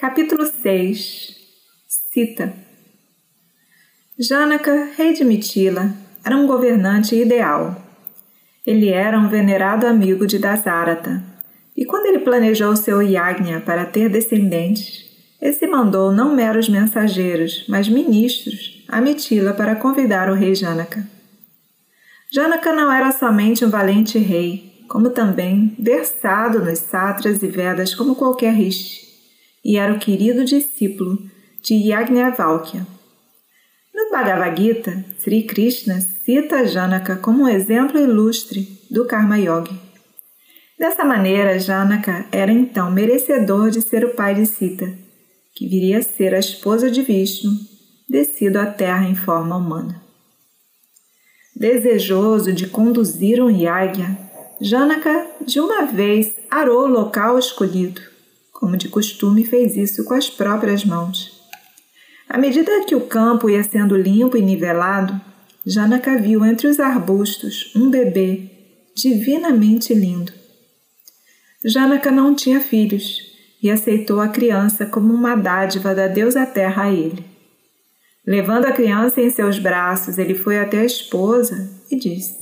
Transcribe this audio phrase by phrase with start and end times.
[0.00, 1.34] Capítulo 6
[1.88, 2.52] Cita
[4.16, 5.92] Janaka, rei de Mitila,
[6.24, 7.82] era um governante ideal.
[8.64, 11.20] Ele era um venerado amigo de Dasarata,
[11.76, 15.04] e quando ele planejou seu yagna para ter descendentes,
[15.42, 21.04] esse mandou não meros mensageiros, mas ministros a Mitila para convidar o rei Janaka.
[22.30, 28.14] Janaka não era somente um valente rei, como também versado nos satras e vedas como
[28.14, 29.07] qualquer rishi,
[29.64, 31.18] e era o querido discípulo
[31.62, 32.86] de Yajnavalkya.
[33.94, 39.78] No Bhagavad Gita, Sri Krishna cita Janaka como um exemplo ilustre do Karma Yogi.
[40.78, 44.86] Dessa maneira, Janaka era então merecedor de ser o pai de Sita,
[45.54, 47.50] que viria a ser a esposa de Vishnu,
[48.08, 50.00] descido à terra em forma humana.
[51.56, 54.16] Desejoso de conduzir um yagya,
[54.60, 58.00] Janaka de uma vez arou o local escolhido,
[58.58, 61.30] como de costume fez isso com as próprias mãos.
[62.28, 65.18] À medida que o campo ia sendo limpo e nivelado,
[65.64, 68.50] Janaka viu entre os arbustos um bebê
[68.96, 70.32] divinamente lindo.
[71.64, 73.20] Janaka não tinha filhos
[73.62, 77.24] e aceitou a criança como uma dádiva da deusa terra a ele.
[78.26, 82.36] Levando a criança em seus braços, ele foi até a esposa e disse: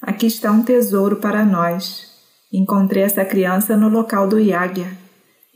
[0.00, 2.12] Aqui está um tesouro para nós.
[2.52, 5.05] Encontrei essa criança no local do Yagya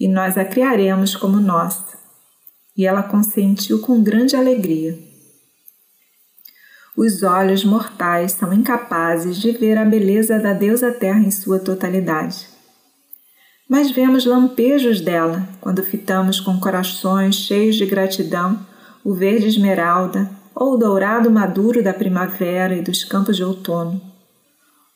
[0.01, 1.99] e nós a criaremos como nossa.
[2.75, 4.99] E ela consentiu com grande alegria.
[6.97, 12.49] Os olhos mortais são incapazes de ver a beleza da deusa terra em sua totalidade
[13.71, 18.59] mas vemos lampejos dela quando fitamos com corações cheios de gratidão
[19.05, 24.03] o verde esmeralda ou o dourado maduro da primavera e dos campos de outono,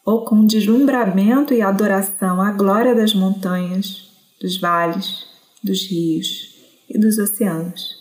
[0.04, 4.03] ou com deslumbramento e adoração à glória das montanhas,
[4.44, 5.26] dos vales,
[5.62, 6.54] dos rios
[6.90, 7.96] e dos oceanos.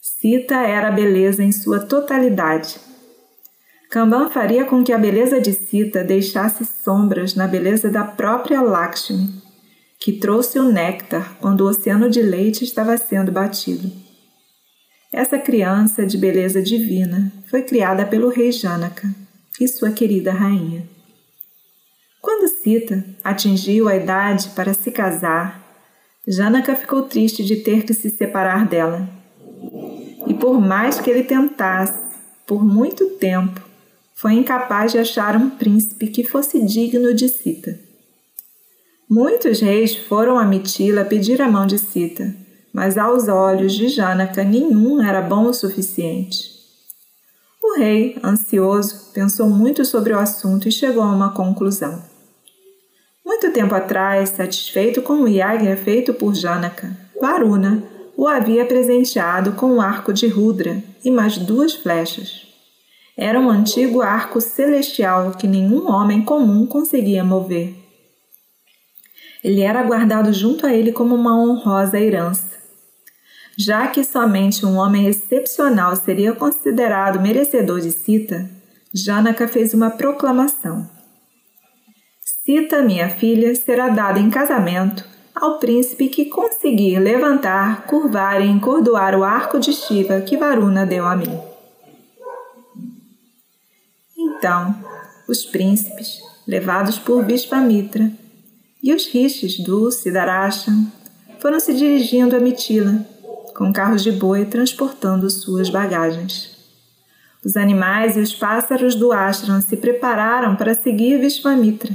[0.00, 2.76] Sita era a beleza em sua totalidade.
[3.90, 9.28] Kamban faria com que a beleza de Sita deixasse sombras na beleza da própria Lakshmi,
[10.00, 13.92] que trouxe o néctar quando o oceano de leite estava sendo batido.
[15.12, 19.14] Essa criança de beleza divina foi criada pelo rei Janaka
[19.60, 20.88] e sua querida rainha.
[22.62, 25.60] Sita atingiu a idade para se casar,
[26.26, 29.08] Janaka ficou triste de ter que se separar dela.
[30.28, 31.98] E por mais que ele tentasse,
[32.46, 33.60] por muito tempo,
[34.14, 37.76] foi incapaz de achar um príncipe que fosse digno de Sita.
[39.10, 42.32] Muitos reis foram a Mitila pedir a mão de Sita,
[42.72, 46.52] mas aos olhos de Janaka nenhum era bom o suficiente.
[47.60, 52.11] O rei, ansioso, pensou muito sobre o assunto e chegou a uma conclusão.
[53.42, 57.82] Muito tempo atrás, satisfeito com o yagya feito por Janaka, Varuna
[58.16, 62.46] o havia presenteado com um arco de Rudra e mais duas flechas.
[63.16, 67.74] Era um antigo arco celestial que nenhum homem comum conseguia mover.
[69.42, 72.56] Ele era guardado junto a ele como uma honrosa herança.
[73.58, 78.48] Já que somente um homem excepcional seria considerado merecedor de Sita,
[78.94, 81.01] Janaka fez uma proclamação.
[82.44, 89.16] Sita, minha filha, será dada em casamento ao príncipe que conseguir levantar, curvar e encordoar
[89.16, 91.40] o arco de Shiva que Varuna deu a mim.
[94.18, 94.74] Então,
[95.28, 98.10] os príncipes, levados por Vishvamitra,
[98.82, 100.72] e os rishis do Siddharasha
[101.38, 103.06] foram se dirigindo a Mitila,
[103.56, 106.50] com carros de boi transportando suas bagagens.
[107.44, 111.92] Os animais e os pássaros do ashram se prepararam para seguir Vishvamitra,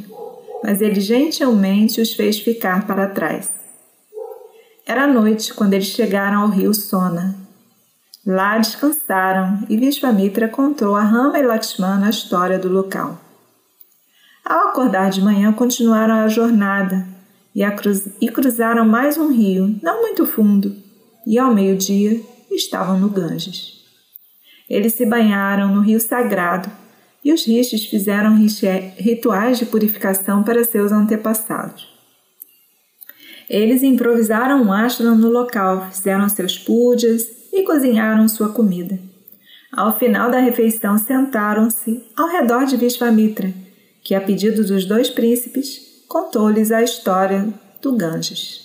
[0.63, 3.51] mas ele gentilmente os fez ficar para trás.
[4.85, 7.35] Era noite quando eles chegaram ao rio Sona.
[8.25, 13.19] Lá descansaram e Vishvamitra contou a Rama e Lakshmana a história do local.
[14.43, 17.05] Ao acordar de manhã, continuaram a jornada
[17.53, 20.75] e, cruz e cruzaram mais um rio, não muito fundo,
[21.25, 22.21] e ao meio-dia
[22.51, 23.73] estavam no Ganges.
[24.69, 26.69] Eles se banharam no rio sagrado
[27.27, 28.37] e os rishis fizeram
[28.95, 31.85] rituais de purificação para seus antepassados.
[33.49, 38.97] Eles improvisaram um ashram no local, fizeram seus pujas e cozinharam sua comida.
[39.73, 43.53] Ao final da refeição, sentaram-se ao redor de Vishvamitra
[44.01, 48.61] que, a pedido dos dois príncipes, contou-lhes a história do Ganges.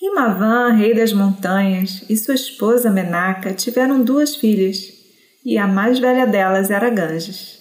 [0.00, 4.99] Himavan, rei das montanhas, e sua esposa Menaka tiveram duas filhas,
[5.44, 7.60] e a mais velha delas era Ganges.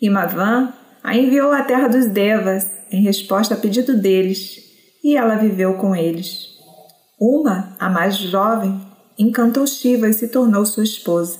[0.00, 0.72] Himavan
[1.02, 4.62] a enviou à terra dos Devas em resposta a pedido deles,
[5.02, 6.48] e ela viveu com eles.
[7.18, 8.80] Uma, a mais jovem,
[9.18, 11.38] encantou Shiva e se tornou sua esposa.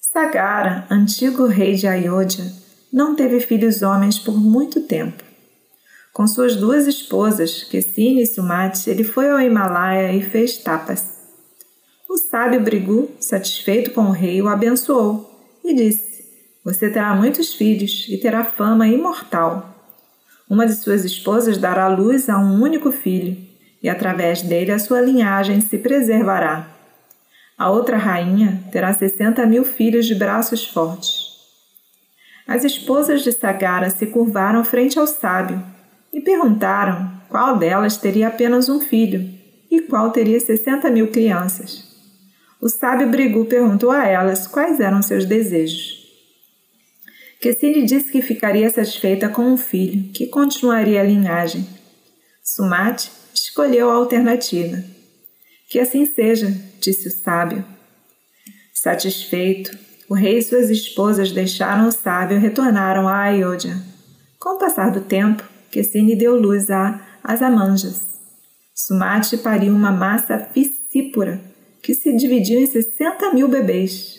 [0.00, 2.44] Sagara, antigo rei de Ayodhya,
[2.92, 5.22] não teve filhos homens por muito tempo.
[6.12, 11.13] Com suas duas esposas, Kessini e Sumati, ele foi ao Himalaia e fez tapas.
[12.14, 16.24] O sábio Brigu, satisfeito com o rei, o abençoou e disse:
[16.64, 19.74] Você terá muitos filhos e terá fama imortal.
[20.48, 23.36] Uma de suas esposas dará luz a um único filho,
[23.82, 26.68] e através dele a sua linhagem se preservará.
[27.58, 31.30] A outra rainha terá sessenta mil filhos de braços fortes.
[32.46, 35.60] As esposas de Sagara se curvaram frente ao sábio
[36.12, 39.28] e perguntaram qual delas teria apenas um filho
[39.68, 41.92] e qual teria sessenta mil crianças.
[42.64, 46.02] O sábio Brigu perguntou a elas quais eram seus desejos.
[47.38, 51.68] Kessine disse que ficaria satisfeita com um filho, que continuaria a linhagem.
[52.42, 54.82] Sumati escolheu a alternativa.
[55.68, 57.62] Que assim seja, disse o sábio.
[58.72, 59.78] Satisfeito,
[60.08, 63.76] o rei e suas esposas deixaram o sábio e retornaram a Ayodhya.
[64.40, 68.06] Com o passar do tempo, Kessine deu luz a Asamanjas.
[68.74, 71.52] Sumati pariu uma massa fisípura
[71.84, 74.18] que se dividiu em 60 mil bebês.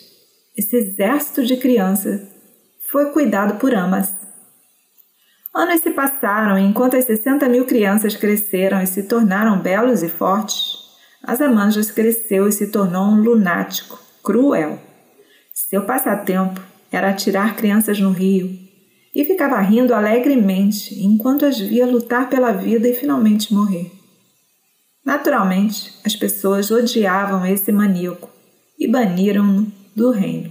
[0.56, 2.20] Esse exército de crianças
[2.88, 4.14] foi cuidado por amas.
[5.52, 10.76] Anos se passaram enquanto as 60 mil crianças cresceram e se tornaram belos e fortes.
[11.24, 14.78] Asamanjas cresceu e se tornou um lunático, cruel.
[15.52, 16.60] Seu passatempo
[16.92, 18.48] era atirar crianças no rio
[19.12, 23.95] e ficava rindo alegremente enquanto as via lutar pela vida e finalmente morrer.
[25.06, 28.28] Naturalmente, as pessoas odiavam esse maníaco
[28.76, 30.50] e baniram-no do reino.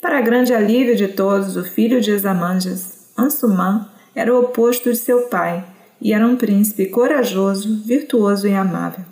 [0.00, 5.22] Para grande alívio de todos, o filho de Examanjas, Ansuman, era o oposto de seu
[5.22, 5.66] pai
[6.00, 9.04] e era um príncipe corajoso, virtuoso e amável.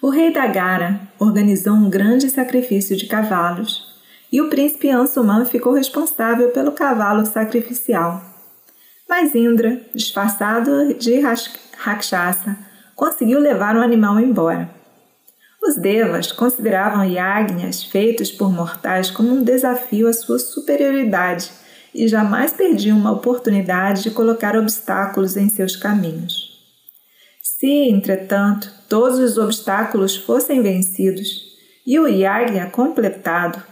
[0.00, 3.94] O rei da Gara organizou um grande sacrifício de cavalos
[4.32, 8.33] e o príncipe Ansuman ficou responsável pelo cavalo sacrificial.
[9.08, 11.20] Mas Indra, disfarçado de
[11.76, 12.56] Rakshasa,
[12.94, 14.70] conseguiu levar o animal embora.
[15.62, 21.50] Os devas consideravam yagnas feitos por mortais como um desafio à sua superioridade
[21.94, 26.52] e jamais perdiam uma oportunidade de colocar obstáculos em seus caminhos.
[27.40, 31.54] Se, entretanto, todos os obstáculos fossem vencidos
[31.86, 33.62] e o yagya completado,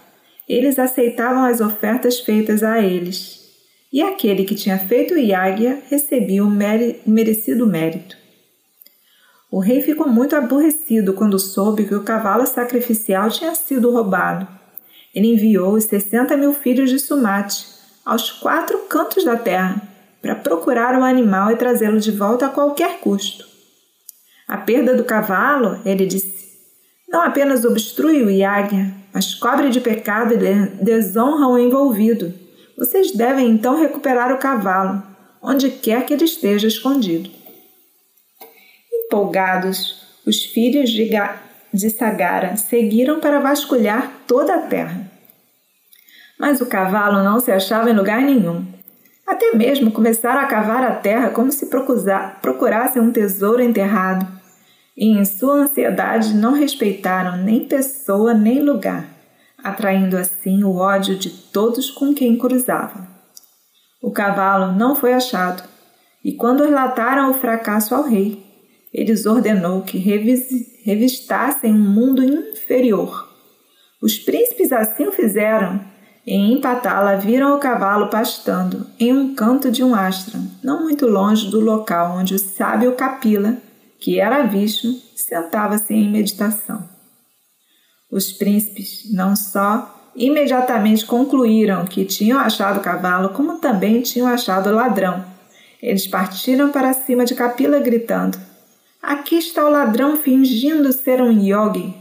[0.49, 3.42] eles aceitavam as ofertas feitas a eles,
[3.93, 6.51] e aquele que tinha feito o yagya recebia o
[7.07, 8.17] merecido mérito.
[9.51, 14.49] O rei ficou muito aborrecido quando soube que o cavalo sacrificial tinha sido roubado.
[15.15, 17.67] Ele enviou os 60 mil filhos de Sumate
[18.03, 19.83] aos quatro cantos da terra
[20.23, 23.45] para procurar o animal e trazê-lo de volta a qualquer custo.
[24.49, 26.33] A perda do cavalo, ele disse,
[27.09, 30.39] não apenas obstrui o yagya, mas cobre de pecado e
[30.83, 32.42] desonra o envolvido.
[32.83, 35.05] Vocês devem então recuperar o cavalo,
[35.41, 37.31] onde quer que ele esteja escondido.
[38.93, 41.41] Empolgados, os filhos de, Ga
[41.73, 45.09] de Sagara seguiram para vasculhar toda a terra.
[46.37, 48.67] Mas o cavalo não se achava em lugar nenhum.
[49.25, 51.71] Até mesmo começaram a cavar a terra como se
[52.41, 54.27] procurassem um tesouro enterrado
[54.97, 59.12] e, em sua ansiedade, não respeitaram nem pessoa nem lugar,
[59.63, 63.07] atraindo assim o ódio de todos com quem cruzavam.
[64.03, 65.63] O cavalo não foi achado,
[66.25, 68.45] e quando relataram o fracasso ao rei,
[68.93, 73.29] eles ordenou que revistassem um mundo inferior.
[74.01, 75.81] Os príncipes assim o fizeram,
[76.27, 81.07] e em Patala viram o cavalo pastando em um canto de um ashram, não muito
[81.07, 83.57] longe do local onde o sábio Kapila
[84.03, 86.92] que era Vishnu, sentava-se em meditação.
[88.13, 94.69] Os príncipes não só imediatamente concluíram que tinham achado o cavalo, como também tinham achado
[94.69, 95.25] o ladrão.
[95.81, 98.39] Eles partiram para cima de Kapila gritando:
[99.03, 101.95] Aqui está o ladrão fingindo ser um yogi.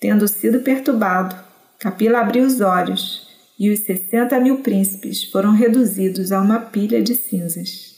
[0.00, 1.34] Tendo sido perturbado,
[1.80, 3.26] Kapila abriu os olhos
[3.58, 7.94] e os sessenta mil príncipes foram reduzidos a uma pilha de cinzas.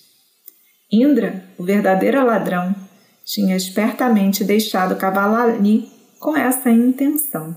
[0.90, 2.74] Indra, o verdadeiro ladrão,
[3.22, 5.95] tinha espertamente deixado o cavalo ali
[6.26, 7.56] com essa intenção.